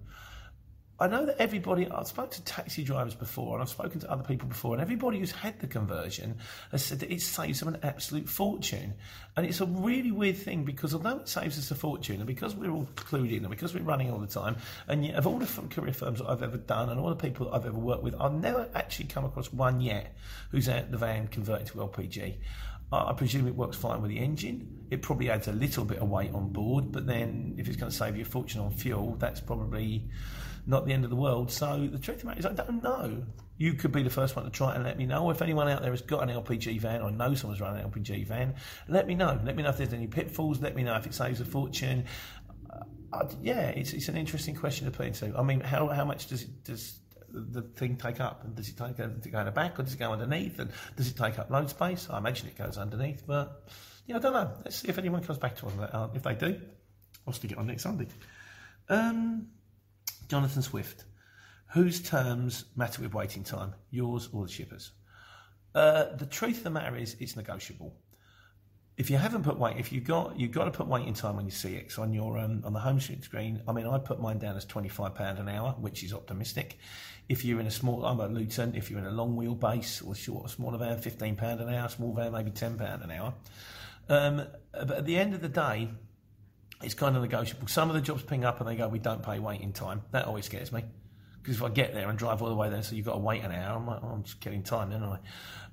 I 1.02 1.08
know 1.08 1.26
that 1.26 1.38
everybody, 1.40 1.90
I've 1.90 2.08
spoken 2.08 2.32
to 2.32 2.44
taxi 2.44 2.84
drivers 2.84 3.16
before 3.16 3.54
and 3.54 3.62
I've 3.62 3.70
spoken 3.70 4.02
to 4.02 4.12
other 4.12 4.24
people 4.24 4.50
before, 4.50 4.74
and 4.74 4.82
everybody 4.82 5.20
who's 5.20 5.32
had 5.32 5.58
the 5.60 5.68
conversion 5.68 6.38
has 6.72 6.84
said 6.84 7.00
that 7.00 7.12
it 7.12 7.22
saves 7.22 7.62
them 7.62 7.70
an 7.70 7.80
absolute 7.84 8.28
fortune. 8.28 8.94
And 9.38 9.46
it's 9.46 9.62
a 9.62 9.66
really 9.66 10.12
weird 10.12 10.36
thing 10.36 10.66
because 10.66 10.94
although 10.94 11.20
it 11.20 11.30
saves 11.30 11.58
us 11.58 11.72
a 11.72 11.76
fortune, 11.76 12.18
and 12.18 12.28
because 12.28 12.54
we're 12.54 12.72
all 12.72 12.88
clued 12.96 13.32
in, 13.32 13.46
and 13.46 13.50
because 13.50 13.74
we're 13.74 13.84
running 13.84 14.12
all 14.12 14.20
the 14.20 14.28
time, 14.28 14.58
and 14.90 15.06
yet 15.06 15.16
of 15.16 15.26
all 15.26 15.40
the 15.40 15.46
career 15.70 15.94
firms 15.94 16.20
that 16.20 16.28
I've 16.28 16.44
ever 16.44 16.58
done 16.58 16.90
and 16.90 17.00
all 17.00 17.10
the 17.10 17.16
people 17.16 17.46
that 17.46 17.56
I've 17.56 17.66
ever 17.66 17.80
worked 17.80 18.04
with, 18.04 18.16
I've 18.20 18.34
never 18.34 18.68
actually 18.76 19.06
come 19.06 19.24
across 19.24 19.54
one 19.54 19.80
yet 19.80 20.18
who's 20.52 20.66
had 20.66 20.92
the 20.92 20.98
van 20.98 21.30
converted 21.30 21.68
to 21.68 21.74
LPG. 21.76 22.36
I 22.92 23.14
presume 23.14 23.48
it 23.48 23.56
works 23.56 23.78
fine 23.78 24.02
with 24.02 24.10
the 24.10 24.18
engine. 24.18 24.88
It 24.90 25.04
probably 25.04 25.30
adds 25.30 25.48
a 25.48 25.52
little 25.52 25.86
bit 25.86 26.00
of 26.00 26.10
weight 26.10 26.34
on 26.34 26.50
board, 26.50 26.92
but 26.92 27.06
then 27.06 27.54
if 27.58 27.68
it's 27.68 27.78
going 27.78 27.92
to 27.92 27.96
save 27.96 28.16
you 28.16 28.24
a 28.24 28.26
fortune 28.26 28.62
on 28.62 28.72
fuel, 28.72 29.16
that's 29.20 29.40
probably 29.40 30.10
not 30.70 30.86
the 30.86 30.94
end 30.94 31.04
of 31.04 31.10
the 31.10 31.16
world. 31.16 31.52
So 31.52 31.90
the 31.92 31.98
truth 31.98 32.18
of 32.18 32.22
the 32.22 32.28
matter 32.28 32.40
is, 32.40 32.46
I 32.46 32.54
don't 32.54 32.84
know. 32.84 33.24
You 33.58 33.74
could 33.74 33.92
be 33.92 34.04
the 34.04 34.10
first 34.10 34.36
one 34.36 34.46
to 34.46 34.52
try 34.52 34.76
and 34.76 34.84
let 34.84 34.98
me 34.98 35.06
know. 35.06 35.32
If 35.32 35.42
anyone 35.42 35.68
out 35.68 35.82
there 35.82 35.92
has 35.92 36.04
got 36.04 36.22
an 36.22 36.30
LPG 36.30 36.80
van 36.80 37.02
I 37.02 37.10
know 37.10 37.34
someone's 37.34 37.60
running 37.60 37.84
an 37.84 37.90
LPG 37.90 38.28
van, 38.28 38.54
let 38.88 39.08
me 39.08 39.16
know. 39.16 39.40
Let 39.44 39.56
me 39.56 39.64
know 39.64 39.70
if 39.70 39.78
there's 39.78 39.94
any 39.94 40.08
pitfalls. 40.08 40.62
Let 40.62 40.76
me 40.76 40.84
know 40.84 40.96
if 40.96 41.08
it 41.08 41.16
saves 41.16 41.42
a 41.42 41.46
fortune. 41.46 42.06
Uh, 43.12 43.28
yeah, 43.42 43.70
it's, 43.70 43.94
it's 43.94 44.08
an 44.08 44.16
interesting 44.16 44.56
question 44.56 44.86
to 44.86 44.92
put 44.92 45.08
into. 45.08 45.36
I 45.36 45.42
mean, 45.42 45.60
how, 45.60 45.88
how 45.88 46.06
much 46.06 46.28
does 46.28 46.44
it, 46.44 46.64
does 46.64 47.00
the 47.32 47.64
thing 47.64 47.98
take 47.98 48.20
up? 48.20 48.44
And 48.44 48.56
does 48.56 48.70
it 48.70 48.78
take 48.78 48.96
does 48.96 49.26
it 49.26 49.32
go 49.32 49.40
in 49.40 49.46
the 49.46 49.52
back 49.52 49.80
or 49.80 49.84
does 49.84 49.96
it 49.96 50.00
go 50.00 50.14
underneath? 50.14 50.60
And 50.60 50.70
does 50.96 51.08
it 51.10 51.18
take 51.18 51.40
up 51.40 51.50
load 51.50 51.72
space? 51.72 52.08
I 52.12 52.20
imagine 52.20 52.48
it 52.48 52.58
goes 52.58 52.78
underneath, 52.78 53.26
but 53.26 53.68
yeah, 54.06 54.18
I 54.18 54.20
don't 54.20 54.34
know. 54.34 54.52
Let's 54.64 54.78
see 54.78 54.88
if 54.88 55.00
anyone 55.00 55.24
comes 55.24 55.40
back 55.40 55.56
to 55.58 55.66
us. 55.66 55.74
Uh, 55.92 56.10
if 56.14 56.22
they 56.22 56.36
do, 56.36 56.62
I'll 57.26 57.34
stick 57.34 57.52
it 57.52 57.58
on 57.58 57.66
next 57.66 57.84
Sunday. 57.84 58.08
Um, 58.88 59.48
Jonathan 60.30 60.62
Swift. 60.62 61.06
Whose 61.74 62.02
terms 62.02 62.66
matter 62.76 63.02
with 63.02 63.14
waiting 63.14 63.44
time, 63.44 63.76
yours 63.92 64.30
or 64.32 64.46
the 64.46 64.52
shipper's? 64.52 64.92
Uh, 65.76 66.16
the 66.16 66.26
truth 66.26 66.58
of 66.58 66.64
the 66.64 66.70
matter 66.70 66.96
is, 66.96 67.16
it's 67.20 67.36
negotiable. 67.36 67.96
If 68.98 69.10
you 69.10 69.18
haven't 69.18 69.44
put 69.44 69.58
weight, 69.58 69.78
if 69.78 69.94
you 69.94 70.02
got 70.02 70.38
you've 70.38 70.52
got 70.52 70.66
to 70.66 70.72
put 70.72 70.88
waiting 70.88 71.14
time 71.14 71.38
on 71.38 71.46
your 71.46 71.54
CX 71.54 71.98
on 71.98 72.12
your 72.14 72.38
um, 72.38 72.64
on 72.66 72.74
the 72.74 72.80
home 72.80 73.00
screen. 73.00 73.62
I 73.66 73.72
mean, 73.72 73.88
I 73.88 73.98
put 73.98 74.20
mine 74.20 74.40
down 74.40 74.58
as 74.58 74.66
twenty 74.66 74.90
five 74.90 75.16
pound 75.16 75.40
an 75.40 75.48
hour, 75.48 75.74
which 75.80 76.04
is 76.04 76.14
optimistic. 76.14 76.80
If 77.30 77.46
you're 77.46 77.62
in 77.62 77.68
a 77.68 77.72
small, 77.72 78.06
I'm 78.06 78.20
a 78.20 78.28
Luton. 78.28 78.76
If 78.76 78.92
you're 78.92 79.00
in 79.00 79.06
a 79.06 79.12
long 79.12 79.38
wheelbase 79.38 80.06
or 80.06 80.16
short 80.16 80.50
smaller 80.50 80.78
van, 80.80 80.98
fifteen 80.98 81.38
pound 81.38 81.62
an 81.62 81.74
hour. 81.74 81.88
Small 81.88 82.14
van, 82.14 82.34
maybe 82.34 82.52
ten 82.52 82.78
pound 82.78 83.02
an 83.04 83.12
hour. 83.12 83.34
Um, 84.10 84.48
but 84.74 84.92
at 84.98 85.06
the 85.06 85.16
end 85.16 85.34
of 85.34 85.42
the 85.42 85.50
day, 85.50 85.88
it's 86.82 86.94
kind 86.94 87.16
of 87.16 87.22
negotiable. 87.22 87.68
Some 87.68 87.90
of 87.90 87.96
the 87.96 88.02
jobs 88.02 88.24
ping 88.24 88.46
up 88.46 88.60
and 88.60 88.70
they 88.70 88.76
go, 88.76 88.88
we 88.88 89.00
don't 89.00 89.24
pay 89.24 89.40
waiting 89.40 89.74
time. 89.74 90.02
That 90.12 90.26
always 90.26 90.46
scares 90.46 90.72
me. 90.72 90.84
Because 91.42 91.56
if 91.56 91.64
I 91.64 91.70
get 91.70 91.94
there 91.94 92.10
and 92.10 92.18
drive 92.18 92.42
all 92.42 92.50
the 92.50 92.56
way 92.56 92.70
there, 92.70 92.84
so 92.84 92.96
you've 92.96 93.06
got 93.06 93.14
to 93.14 93.20
wait 93.20 93.44
an 93.44 93.52
hour, 93.52 93.78
I'm 93.78 93.88
like, 93.88 94.00
oh, 94.04 94.08
I'm 94.08 94.24
just 94.24 94.40
getting 94.40 94.64
time, 94.64 94.90
don't 94.90 95.04
I? 95.04 95.20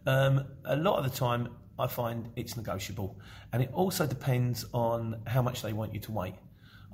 Um, 0.06 0.44
a 0.64 0.76
lot 0.76 0.98
of 0.98 1.04
the 1.04 1.16
time, 1.16 1.48
I 1.78 1.86
find 1.86 2.30
it's 2.36 2.56
negotiable. 2.56 3.20
And 3.52 3.62
it 3.62 3.70
also 3.72 4.06
depends 4.06 4.64
on 4.72 5.20
how 5.26 5.42
much 5.42 5.62
they 5.62 5.72
want 5.72 5.92
you 5.92 6.00
to 6.00 6.12
wait. 6.12 6.34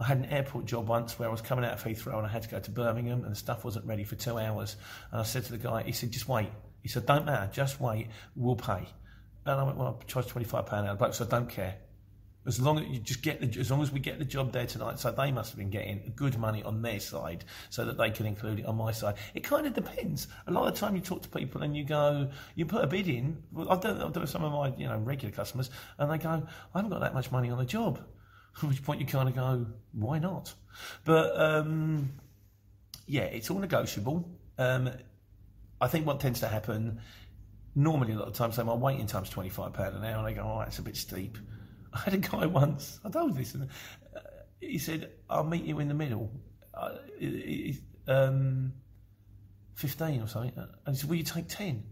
I 0.01 0.05
had 0.05 0.19
an 0.19 0.25
airport 0.27 0.65
job 0.65 0.89
once 0.89 1.19
where 1.19 1.29
I 1.29 1.31
was 1.31 1.43
coming 1.43 1.65
out 1.65 1.75
of 1.75 1.85
Heathrow 1.85 2.17
and 2.17 2.27
I 2.27 2.31
had 2.31 2.43
to 2.43 2.49
go 2.49 2.59
to 2.59 2.71
Birmingham 2.71 3.23
and 3.25 3.31
the 3.31 3.37
stuff 3.37 3.65
wasn't 3.65 3.85
ready 3.85 4.05
for 4.05 4.17
two 4.17 4.39
hours. 4.39 4.77
And 5.11 5.21
I 5.21 5.25
said 5.25 5.45
to 5.45 5.53
the 5.53 5.59
guy, 5.59 5.83
he 5.83 5.93
said, 5.93 6.11
just 6.11 6.29
wait. 6.29 6.49
He 6.83 6.89
said, 6.89 7.07
don't 7.07 7.27
matter, 7.27 7.49
just 7.53 7.81
wait, 7.81 8.09
we'll 8.35 8.57
pay. 8.57 8.89
And 9.45 9.61
I 9.61 9.63
went, 9.63 9.77
well, 9.77 9.99
I 10.01 10.05
charge 10.07 10.27
£25 10.27 10.73
an 10.73 10.87
hour. 10.87 10.95
The 10.95 10.95
bloke 10.97 11.15
said, 11.15 11.29
I 11.29 11.31
don't 11.31 11.49
care. 11.49 11.77
As 12.45 12.61
long 12.61 12.79
as 12.79 12.87
you 12.87 12.99
just 12.99 13.23
get 13.23 13.41
the, 13.41 13.61
as 13.61 13.71
long 13.71 13.83
as 13.83 13.93
we 13.93 14.01
get 14.01 14.19
the 14.19 14.25
job 14.25 14.53
there 14.53 14.67
tonight, 14.67 14.99
so 14.99 15.13
they 15.13 15.31
must 15.31 15.51
have 15.51 15.59
been 15.59 15.71
getting 15.71 16.13
good 16.17 16.37
money 16.39 16.63
on 16.65 16.83
their 16.83 16.99
side, 16.99 17.45
so 17.71 17.85
that 17.85 17.97
they 17.97 18.11
can 18.11 18.27
include 18.27 18.59
it 18.59 18.67
on 18.67 18.77
my 18.77 18.91
side. 18.91 19.15
It 19.35 19.45
kind 19.45 19.67
of 19.67 19.75
depends. 19.75 20.27
A 20.49 20.51
lot 20.53 20.67
of 20.67 20.75
the 20.75 20.81
time, 20.81 20.97
you 20.97 21.03
talk 21.03 21.23
to 21.23 21.29
people 21.29 21.63
and 21.63 21.77
you 21.77 21.85
go, 21.85 22.31
you 22.57 22.67
put 22.67 22.83
a 22.83 22.89
bid 22.89 23.07
in. 23.07 23.43
Well, 23.53 23.71
I've 23.71 23.81
done, 23.81 24.27
some 24.27 24.43
of 24.43 24.53
my 24.53 24.77
you 24.77 24.89
know 24.89 24.99
regular 24.99 25.33
customers, 25.33 25.71
and 25.99 26.11
they 26.11 26.19
go, 26.19 26.31
I 26.75 26.79
haven't 26.79 26.91
got 26.91 27.01
that 27.01 27.15
much 27.15 27.31
money 27.31 27.51
on 27.51 27.59
the 27.59 27.65
job. 27.65 28.05
At 28.57 28.63
which 28.69 28.83
point 28.83 29.01
you 29.01 29.07
kind 29.07 29.29
of 29.29 29.37
go, 29.37 29.67
why 29.93 30.19
not? 30.19 30.53
But 31.05 31.41
um, 31.41 32.13
yeah, 33.07 33.23
it's 33.23 33.51
all 33.51 33.59
negotiable. 33.59 34.29
Um, 34.59 34.91
I 35.81 35.87
think 35.87 36.07
what 36.07 36.21
tends 36.21 36.41
to 36.41 36.49
happen 36.49 37.01
normally 37.75 38.13
a 38.13 38.19
lot 38.19 38.29
of 38.29 38.35
times, 38.35 38.57
say 38.57 38.63
my 38.63 38.75
waiting 38.75 39.07
time's 39.07 39.31
twenty 39.31 39.49
five 39.49 39.73
pound 39.75 39.97
an 39.97 40.05
hour, 40.05 40.19
and 40.19 40.27
they 40.27 40.35
go, 40.35 40.43
oh, 40.43 40.59
that's 40.59 40.79
a 40.79 40.83
bit 40.83 40.97
steep. 40.97 41.39
I 41.95 41.99
had 42.01 42.15
a 42.15 42.19
guy 42.19 42.47
once. 42.47 43.01
I 43.05 43.11
told 43.11 43.33
you 43.33 43.39
this. 43.39 43.55
and, 43.55 43.69
uh, 44.17 44.21
he 44.61 44.79
said, 44.79 45.11
"I'll 45.29 45.45
meet 45.45 45.65
you 45.65 45.79
in 45.81 45.89
the 45.89 45.95
middle." 45.95 46.31
Uh, 46.75 46.97
um, 48.07 48.73
Fifteen 49.75 50.23
or 50.23 50.29
something. 50.29 50.53
And 50.57 50.95
he 50.95 51.01
said, 51.01 51.11
"Will 51.11 51.17
you 51.17 51.25
take 51.25 51.49
10? 51.49 51.83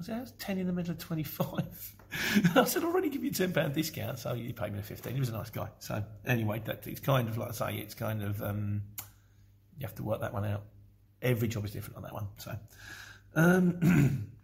I 0.00 0.04
said, 0.04 0.14
"How's 0.16 0.32
ten 0.32 0.58
in 0.58 0.66
the 0.66 0.72
middle 0.72 0.92
of 0.92 0.98
twenty-five? 0.98 1.94
I 2.54 2.64
said, 2.64 2.82
"I'll 2.82 2.90
already 2.90 3.08
give 3.08 3.24
you 3.24 3.30
a 3.30 3.34
ten 3.34 3.52
pound 3.52 3.74
discount." 3.74 4.18
So 4.18 4.34
he 4.34 4.52
paid 4.52 4.72
me 4.72 4.78
the 4.78 4.84
fifteen. 4.84 5.14
He 5.14 5.20
was 5.20 5.28
a 5.28 5.32
nice 5.32 5.50
guy. 5.50 5.68
So 5.78 6.02
anyway, 6.26 6.62
that 6.64 6.86
it's 6.86 7.00
kind 7.00 7.28
of 7.28 7.38
like 7.38 7.48
I 7.48 7.52
say, 7.52 7.76
it's 7.76 7.94
kind 7.94 8.22
of 8.22 8.42
um, 8.42 8.82
you 9.78 9.86
have 9.86 9.94
to 9.96 10.02
work 10.02 10.20
that 10.20 10.32
one 10.32 10.44
out. 10.44 10.64
Every 11.22 11.48
job 11.48 11.64
is 11.64 11.72
different 11.72 11.96
on 11.96 12.02
that 12.04 12.12
one. 12.12 12.28
So. 12.38 12.56
Um, 13.34 14.28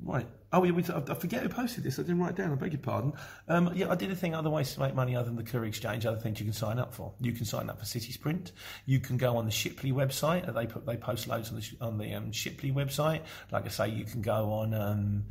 Right. 0.00 0.26
Oh, 0.52 0.64
yeah, 0.64 0.72
we, 0.72 0.82
I 0.82 1.14
forget 1.14 1.42
who 1.42 1.48
posted 1.48 1.84
this. 1.84 1.98
I 1.98 2.02
didn't 2.02 2.20
write 2.20 2.30
it 2.30 2.36
down. 2.36 2.52
I 2.52 2.54
beg 2.54 2.72
your 2.72 2.80
pardon. 2.80 3.12
Um, 3.48 3.72
yeah, 3.74 3.90
I 3.90 3.96
did 3.96 4.10
a 4.10 4.14
thing. 4.16 4.34
Other 4.34 4.48
ways 4.48 4.72
to 4.74 4.80
make 4.80 4.94
money 4.94 5.16
other 5.16 5.26
than 5.26 5.36
the 5.36 5.42
Courier 5.42 5.68
Exchange. 5.68 6.06
Other 6.06 6.20
things 6.20 6.38
you 6.38 6.46
can 6.46 6.54
sign 6.54 6.78
up 6.78 6.94
for. 6.94 7.12
You 7.20 7.32
can 7.32 7.44
sign 7.44 7.68
up 7.68 7.78
for 7.80 7.84
City 7.84 8.12
Sprint. 8.12 8.52
You 8.86 9.00
can 9.00 9.16
go 9.16 9.36
on 9.36 9.44
the 9.44 9.50
Shiply 9.50 9.92
website. 9.92 10.52
They 10.54 10.66
put 10.66 10.86
they 10.86 10.96
post 10.96 11.26
loads 11.26 11.50
on 11.50 11.56
the 11.56 11.84
on 11.84 11.98
the 11.98 12.14
um, 12.14 12.30
Shiply 12.30 12.72
website. 12.72 13.22
Like 13.50 13.66
I 13.66 13.68
say, 13.68 13.88
you 13.88 14.04
can 14.04 14.22
go 14.22 14.52
on. 14.52 14.72
Um, 14.72 15.24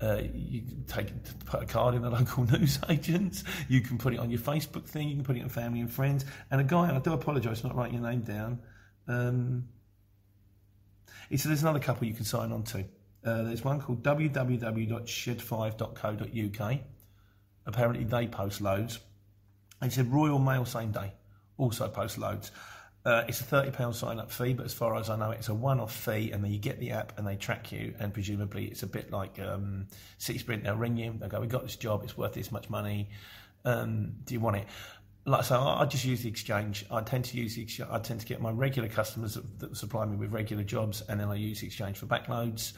uh, 0.00 0.20
you 0.34 0.62
take 0.86 1.08
put 1.46 1.62
a 1.62 1.66
card 1.66 1.94
in 1.94 2.02
the 2.02 2.10
local 2.18 2.44
news 2.44 2.78
agents. 2.88 3.44
You 3.68 3.80
can 3.80 3.98
put 3.98 4.14
it 4.14 4.20
on 4.20 4.30
your 4.30 4.40
Facebook 4.40 4.86
thing. 4.86 5.08
You 5.08 5.16
can 5.16 5.24
put 5.24 5.36
it 5.36 5.42
on 5.42 5.48
family 5.48 5.80
and 5.80 5.92
friends. 5.92 6.24
And 6.50 6.60
a 6.60 6.64
guy, 6.64 6.88
and 6.88 6.96
I 6.96 7.00
do 7.00 7.12
apologise 7.12 7.60
for 7.60 7.68
not 7.68 7.76
writing 7.76 8.00
your 8.00 8.08
name 8.08 8.20
down. 8.20 8.60
Um, 9.08 9.68
he 11.28 11.36
said 11.36 11.50
there's 11.50 11.62
another 11.62 11.80
couple 11.80 12.06
you 12.06 12.14
can 12.14 12.24
sign 12.24 12.52
on 12.52 12.62
to. 12.64 12.84
Uh, 13.26 13.42
there's 13.42 13.64
one 13.64 13.80
called 13.80 14.02
www.shed5.co.uk. 14.02 16.78
Apparently 17.66 18.04
they 18.04 18.26
post 18.28 18.60
loads. 18.60 19.00
He 19.82 19.90
said 19.90 20.12
Royal 20.12 20.38
Mail 20.38 20.64
same 20.64 20.92
day 20.92 21.12
also 21.58 21.88
post 21.88 22.18
loads. 22.18 22.50
Uh, 23.04 23.22
it's 23.28 23.40
a 23.40 23.44
£30 23.44 23.94
sign 23.94 24.18
up 24.18 24.32
fee, 24.32 24.52
but 24.52 24.66
as 24.66 24.74
far 24.74 24.96
as 24.96 25.08
I 25.08 25.16
know, 25.16 25.30
it's 25.30 25.48
a 25.48 25.54
one 25.54 25.78
off 25.78 25.94
fee, 25.94 26.32
and 26.32 26.42
then 26.42 26.50
you 26.50 26.58
get 26.58 26.80
the 26.80 26.90
app 26.90 27.16
and 27.18 27.26
they 27.26 27.36
track 27.36 27.70
you. 27.70 27.94
And 28.00 28.12
presumably, 28.12 28.64
it's 28.64 28.82
a 28.82 28.86
bit 28.86 29.12
like 29.12 29.38
um, 29.38 29.86
City 30.18 30.40
Sprint. 30.40 30.64
They'll 30.64 30.76
ring 30.76 30.96
you, 30.96 31.14
they'll 31.16 31.28
go, 31.28 31.40
We've 31.40 31.48
got 31.48 31.62
this 31.62 31.76
job, 31.76 32.02
it's 32.02 32.18
worth 32.18 32.32
this 32.32 32.50
much 32.50 32.68
money. 32.68 33.10
Um, 33.64 34.14
do 34.24 34.34
you 34.34 34.40
want 34.40 34.56
it? 34.56 34.66
Like 35.24 35.40
I 35.40 35.44
say, 35.44 35.54
I, 35.54 35.82
I 35.82 35.86
just 35.86 36.04
use 36.04 36.22
the 36.22 36.28
exchange. 36.28 36.84
I 36.90 37.00
tend 37.00 37.26
to 37.26 37.36
use 37.36 37.54
the 37.54 37.62
exchange. 37.62 37.90
I 37.92 38.00
tend 38.00 38.20
to 38.20 38.26
get 38.26 38.40
my 38.40 38.50
regular 38.50 38.88
customers 38.88 39.34
that, 39.34 39.58
that 39.60 39.76
supply 39.76 40.04
me 40.04 40.16
with 40.16 40.32
regular 40.32 40.64
jobs, 40.64 41.02
and 41.08 41.20
then 41.20 41.28
I 41.28 41.36
use 41.36 41.60
the 41.60 41.66
exchange 41.66 41.98
for 41.98 42.06
backloads. 42.06 42.72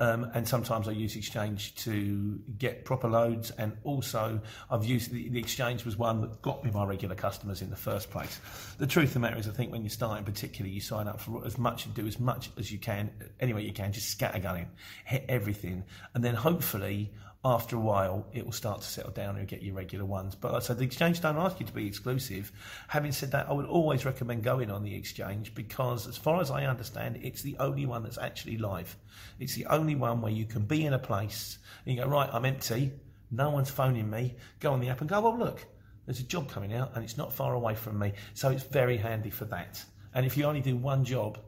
Um, 0.00 0.30
and 0.32 0.48
sometimes 0.48 0.88
I 0.88 0.92
use 0.92 1.14
Exchange 1.14 1.74
to 1.84 2.40
get 2.58 2.86
proper 2.86 3.06
loads, 3.06 3.50
and 3.52 3.76
also 3.84 4.40
I've 4.70 4.84
used 4.84 5.12
the, 5.12 5.28
the 5.28 5.38
Exchange 5.38 5.84
was 5.84 5.98
one 5.98 6.22
that 6.22 6.40
got 6.40 6.64
me 6.64 6.70
my 6.70 6.86
regular 6.86 7.14
customers 7.14 7.60
in 7.60 7.68
the 7.68 7.76
first 7.76 8.10
place. 8.10 8.40
The 8.78 8.86
truth 8.86 9.08
of 9.08 9.14
the 9.14 9.20
matter 9.20 9.36
is, 9.36 9.46
I 9.46 9.52
think 9.52 9.70
when 9.70 9.84
you 9.84 9.90
start 9.90 10.18
in 10.18 10.24
particular, 10.24 10.70
you 10.70 10.80
sign 10.80 11.06
up 11.06 11.20
for 11.20 11.44
as 11.44 11.58
much 11.58 11.84
and 11.84 11.94
do 11.94 12.06
as 12.06 12.18
much 12.18 12.50
as 12.58 12.72
you 12.72 12.78
can, 12.78 13.10
anyway 13.40 13.62
you 13.62 13.74
can, 13.74 13.92
just 13.92 14.18
scattergunning, 14.18 14.68
hit 15.04 15.26
everything, 15.28 15.84
and 16.14 16.24
then 16.24 16.34
hopefully 16.34 17.12
after 17.42 17.74
a 17.74 17.80
while, 17.80 18.26
it 18.34 18.44
will 18.44 18.52
start 18.52 18.82
to 18.82 18.86
settle 18.86 19.12
down 19.12 19.30
and 19.30 19.38
you'll 19.38 19.46
get 19.46 19.62
your 19.62 19.74
regular 19.74 20.04
ones. 20.04 20.34
But 20.34 20.52
like 20.52 20.62
I 20.62 20.66
said, 20.66 20.78
the 20.78 20.84
exchange 20.84 21.22
don't 21.22 21.38
ask 21.38 21.58
you 21.58 21.64
to 21.64 21.72
be 21.72 21.86
exclusive. 21.86 22.52
Having 22.88 23.12
said 23.12 23.30
that, 23.32 23.48
I 23.48 23.52
would 23.54 23.64
always 23.64 24.04
recommend 24.04 24.42
going 24.42 24.70
on 24.70 24.82
the 24.82 24.94
exchange 24.94 25.54
because, 25.54 26.06
as 26.06 26.18
far 26.18 26.42
as 26.42 26.50
I 26.50 26.66
understand, 26.66 27.18
it's 27.22 27.40
the 27.40 27.56
only 27.58 27.86
one 27.86 28.02
that's 28.02 28.18
actually 28.18 28.58
live. 28.58 28.94
It's 29.38 29.54
the 29.54 29.64
only 29.66 29.94
one 29.94 30.20
where 30.20 30.32
you 30.32 30.44
can 30.44 30.62
be 30.62 30.84
in 30.84 30.92
a 30.92 30.98
place 30.98 31.58
and 31.86 31.96
you 31.96 32.02
go, 32.02 32.08
right, 32.08 32.28
I'm 32.30 32.44
empty, 32.44 32.92
no 33.30 33.48
one's 33.48 33.70
phoning 33.70 34.10
me. 34.10 34.34
Go 34.60 34.74
on 34.74 34.80
the 34.80 34.90
app 34.90 35.00
and 35.00 35.08
go, 35.08 35.20
well, 35.20 35.38
look, 35.38 35.64
there's 36.04 36.20
a 36.20 36.24
job 36.24 36.50
coming 36.50 36.74
out 36.74 36.92
and 36.94 37.02
it's 37.02 37.16
not 37.16 37.32
far 37.32 37.54
away 37.54 37.74
from 37.74 37.98
me. 37.98 38.12
So 38.34 38.50
it's 38.50 38.64
very 38.64 38.98
handy 38.98 39.30
for 39.30 39.46
that. 39.46 39.82
And 40.12 40.26
if 40.26 40.36
you 40.36 40.44
only 40.44 40.60
do 40.60 40.76
one 40.76 41.06
job, 41.06 41.38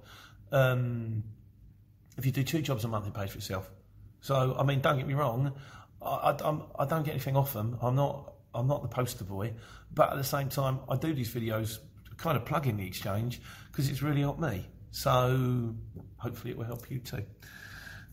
um, 0.53 1.23
if 2.17 2.25
you 2.25 2.33
do 2.33 2.45
two 2.45 2.63
jobs 2.63 2.85
a 2.85 2.89
month, 2.89 3.07
it 3.07 3.13
pays 3.13 3.31
for 3.31 3.39
itself. 3.39 3.71
So, 4.21 4.55
I 4.57 4.63
mean, 4.63 4.81
don't 4.81 4.99
get 4.99 5.07
me 5.07 5.15
wrong, 5.15 5.53
I, 6.05 6.31
I, 6.31 6.59
I 6.81 6.87
don't 6.87 7.05
get 7.05 7.13
anything 7.13 7.37
off 7.37 7.53
them. 7.53 7.79
I'm 7.81 7.95
not, 7.95 8.35
I'm 8.55 8.67
not 8.67 8.83
the 8.83 8.89
poster 8.89 9.25
boy, 9.25 9.55
but 9.95 10.11
at 10.11 10.17
the 10.17 10.25
same 10.25 10.49
time, 10.49 10.81
I 10.89 10.97
do 10.97 11.15
these 11.15 11.33
videos 11.33 11.79
kind 12.17 12.37
of 12.37 12.45
plug 12.45 12.67
in 12.67 12.77
the 12.77 12.87
exchange 12.87 13.41
because 13.71 13.89
it's 13.89 14.03
really 14.03 14.21
helped 14.21 14.41
me. 14.41 14.67
So, 14.91 15.75
hopefully, 16.19 16.51
it 16.53 16.59
will 16.59 16.67
help 16.67 16.91
you 16.91 16.99
too. 16.99 17.25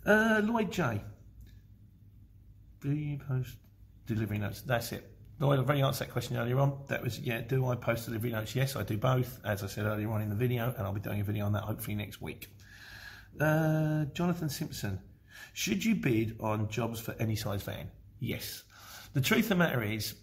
Uh, 0.05 0.41
Lloyd 0.43 0.71
J. 0.71 1.03
Do 2.81 2.91
you 2.91 3.17
post 3.17 3.57
delivery 4.05 4.37
notes? 4.37 4.61
That's 4.61 4.93
it. 4.93 5.11
Lloyd, 5.39 5.59
I've 5.59 5.65
already 5.65 5.81
answered 5.81 6.07
that 6.07 6.11
question 6.11 6.37
earlier 6.37 6.59
on. 6.59 6.83
That 6.87 7.01
was, 7.01 7.19
yeah, 7.19 7.41
do 7.41 7.65
I 7.67 7.75
post 7.75 8.05
delivery 8.05 8.31
notes? 8.31 8.55
Yes, 8.55 8.75
I 8.75 8.83
do 8.83 8.97
both, 8.97 9.39
as 9.45 9.63
I 9.63 9.67
said 9.67 9.85
earlier 9.85 10.09
on 10.11 10.21
in 10.21 10.29
the 10.29 10.35
video, 10.35 10.73
and 10.77 10.85
I'll 10.85 10.93
be 10.93 11.01
doing 11.01 11.21
a 11.21 11.23
video 11.23 11.45
on 11.45 11.53
that 11.53 11.63
hopefully 11.63 11.95
next 11.95 12.21
week. 12.21 12.47
Uh, 13.39 14.05
Jonathan 14.13 14.49
Simpson. 14.49 14.99
Should 15.53 15.83
you 15.83 15.95
bid 15.95 16.37
on 16.39 16.69
jobs 16.69 16.99
for 16.99 17.15
any 17.19 17.35
size 17.35 17.63
van? 17.63 17.89
Yes. 18.19 18.63
The 19.13 19.21
truth 19.21 19.43
of 19.43 19.49
the 19.49 19.55
matter 19.55 19.81
is, 19.81 20.15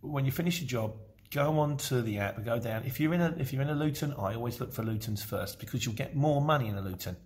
when 0.00 0.24
you 0.24 0.32
finish 0.32 0.60
a 0.60 0.64
job, 0.64 0.94
go 1.30 1.58
on 1.58 1.76
to 1.76 2.02
the 2.02 2.18
app 2.18 2.36
and 2.36 2.44
go 2.44 2.58
down. 2.58 2.84
If 2.84 3.00
you're 3.00 3.14
in 3.14 3.20
a 3.20 3.34
if 3.38 3.52
you're 3.52 3.62
in 3.62 3.70
a 3.70 3.74
Luton, 3.74 4.14
I 4.18 4.34
always 4.34 4.60
look 4.60 4.72
for 4.72 4.82
Lutons 4.82 5.22
first 5.24 5.58
because 5.58 5.84
you'll 5.84 5.94
get 5.94 6.14
more 6.14 6.40
money 6.40 6.68
in 6.68 6.76
a 6.76 6.82
Luton. 6.82 7.16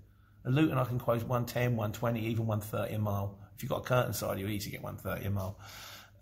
A 0.45 0.51
Luton 0.51 0.79
I 0.79 0.85
can 0.85 0.99
quote 0.99 1.23
110, 1.23 1.77
120, 1.77 2.27
even 2.27 2.47
130 2.47 2.95
a 2.95 2.99
mile. 2.99 3.39
If 3.55 3.63
you've 3.63 3.71
got 3.71 3.81
a 3.81 3.85
curtain 3.85 4.13
side, 4.13 4.39
you'll 4.39 4.51
easily 4.51 4.73
get 4.73 4.83
130 4.83 5.27
a 5.27 5.31
mile. 5.31 5.59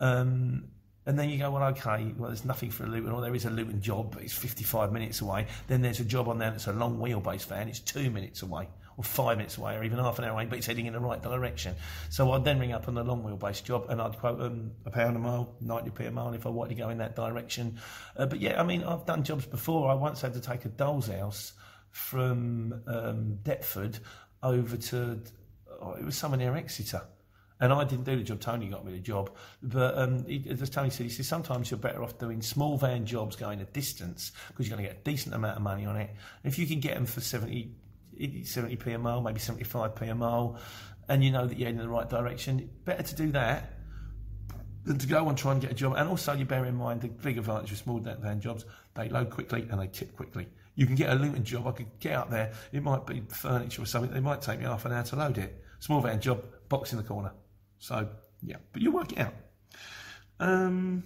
Um, 0.00 0.68
and 1.06 1.16
then 1.16 1.30
you 1.30 1.38
go, 1.38 1.52
well, 1.52 1.62
okay, 1.70 2.12
well, 2.16 2.30
there's 2.30 2.44
nothing 2.44 2.70
for 2.70 2.84
a 2.84 2.88
Luton, 2.88 3.12
or 3.12 3.20
there 3.20 3.34
is 3.34 3.44
a 3.44 3.50
Luton 3.50 3.80
job, 3.80 4.12
but 4.12 4.24
it's 4.24 4.32
55 4.32 4.92
minutes 4.92 5.20
away. 5.20 5.46
Then 5.68 5.80
there's 5.80 6.00
a 6.00 6.04
job 6.04 6.28
on 6.28 6.38
there 6.38 6.50
that's 6.50 6.66
a 6.66 6.72
long 6.72 6.98
wheelbase 6.98 7.46
van, 7.46 7.68
it's 7.68 7.78
two 7.78 8.10
minutes 8.10 8.42
away, 8.42 8.68
or 8.96 9.04
five 9.04 9.36
minutes 9.36 9.58
away, 9.58 9.76
or 9.76 9.84
even 9.84 9.98
half 9.98 10.18
an 10.18 10.24
hour 10.24 10.32
away, 10.32 10.46
but 10.46 10.58
it's 10.58 10.66
heading 10.66 10.86
in 10.86 10.94
the 10.94 11.00
right 11.00 11.22
direction. 11.22 11.74
So 12.08 12.32
I'd 12.32 12.44
then 12.44 12.58
ring 12.58 12.72
up 12.72 12.88
on 12.88 12.94
the 12.94 13.04
long 13.04 13.22
wheelbase 13.22 13.62
job, 13.62 13.86
and 13.88 14.00
I'd 14.00 14.18
quote 14.18 14.38
them 14.38 14.72
a 14.86 14.90
pound 14.90 15.16
a 15.16 15.18
mile, 15.18 15.54
90p 15.62 16.08
a 16.08 16.10
mile 16.10 16.32
if 16.32 16.46
I 16.46 16.48
wanted 16.48 16.70
to 16.70 16.82
go 16.82 16.88
in 16.88 16.98
that 16.98 17.14
direction. 17.14 17.78
Uh, 18.16 18.26
but 18.26 18.40
yeah, 18.40 18.60
I 18.60 18.64
mean, 18.64 18.82
I've 18.84 19.04
done 19.04 19.22
jobs 19.22 19.46
before. 19.46 19.90
I 19.90 19.94
once 19.94 20.20
had 20.20 20.32
to 20.34 20.40
take 20.40 20.64
a 20.64 20.68
doll's 20.68 21.08
house 21.08 21.52
from 21.90 22.82
um, 22.86 23.38
Deptford 23.42 23.98
over 24.42 24.76
to, 24.76 25.20
oh, 25.80 25.94
it 25.94 26.04
was 26.04 26.16
somewhere 26.16 26.38
near 26.38 26.56
Exeter. 26.56 27.02
And 27.58 27.72
I 27.72 27.84
didn't 27.84 28.04
do 28.04 28.16
the 28.16 28.22
job. 28.22 28.40
Tony 28.40 28.68
got 28.68 28.84
me 28.84 28.92
the 28.92 28.98
job. 28.98 29.34
But 29.62 29.96
um, 29.96 30.26
he, 30.26 30.44
as 30.50 30.68
Tony 30.68 30.90
said, 30.90 31.04
he 31.04 31.10
said 31.10 31.24
sometimes 31.24 31.70
you're 31.70 31.78
better 31.78 32.02
off 32.02 32.18
doing 32.18 32.42
small 32.42 32.76
van 32.76 33.06
jobs 33.06 33.34
going 33.34 33.62
a 33.62 33.64
distance 33.64 34.32
because 34.48 34.68
you're 34.68 34.76
going 34.76 34.86
to 34.86 34.94
get 34.94 35.00
a 35.00 35.04
decent 35.04 35.34
amount 35.34 35.56
of 35.56 35.62
money 35.62 35.86
on 35.86 35.96
it. 35.96 36.10
And 36.42 36.52
if 36.52 36.58
you 36.58 36.66
can 36.66 36.80
get 36.80 36.94
them 36.94 37.06
for 37.06 37.22
70, 37.22 37.70
70p 38.18 38.94
a 38.94 38.98
mile, 38.98 39.20
maybe 39.20 39.40
75p 39.40 40.10
a 40.10 40.14
mile, 40.14 40.58
and 41.08 41.22
you 41.22 41.30
know 41.30 41.46
that 41.46 41.58
you're 41.58 41.68
in 41.68 41.76
the 41.76 41.88
right 41.88 42.08
direction, 42.08 42.68
better 42.84 43.02
to 43.02 43.14
do 43.14 43.32
that 43.32 43.72
than 44.84 44.98
to 44.98 45.06
go 45.06 45.28
and 45.28 45.36
try 45.36 45.52
and 45.52 45.60
get 45.60 45.70
a 45.70 45.74
job. 45.74 45.94
And 45.96 46.08
also, 46.08 46.32
you 46.32 46.44
bear 46.44 46.64
in 46.64 46.76
mind 46.76 47.00
the 47.00 47.08
big 47.08 47.38
advantage 47.38 47.72
of 47.72 47.78
small 47.78 47.98
van 47.98 48.40
jobs, 48.40 48.64
they 48.94 49.08
load 49.08 49.30
quickly 49.30 49.66
and 49.70 49.80
they 49.80 49.88
tip 49.88 50.16
quickly. 50.16 50.48
You 50.76 50.86
can 50.86 50.94
get 50.94 51.10
a 51.10 51.14
Luton 51.14 51.44
job, 51.44 51.66
I 51.66 51.72
could 51.72 51.98
get 52.00 52.14
up 52.14 52.30
there, 52.30 52.52
it 52.72 52.82
might 52.82 53.06
be 53.06 53.22
furniture 53.28 53.82
or 53.82 53.86
something, 53.86 54.12
they 54.12 54.20
might 54.20 54.42
take 54.42 54.58
me 54.58 54.66
half 54.66 54.84
an 54.84 54.92
hour 54.92 55.02
to 55.02 55.16
load 55.16 55.38
it. 55.38 55.62
Small 55.80 56.00
van 56.00 56.20
job, 56.20 56.44
box 56.68 56.92
in 56.92 56.98
the 56.98 57.04
corner. 57.04 57.32
So, 57.78 58.08
yeah, 58.42 58.56
but 58.72 58.82
you 58.82 58.90
work 58.92 59.12
it 59.12 59.18
out. 59.18 59.34
Um, 60.38 61.04